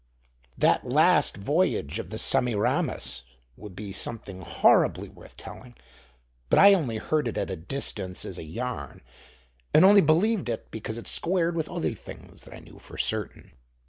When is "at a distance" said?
7.37-8.25